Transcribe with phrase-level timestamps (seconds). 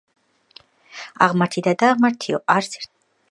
[1.27, 2.93] აღმართი და დაღმართიო, არც ერთია წაღმართი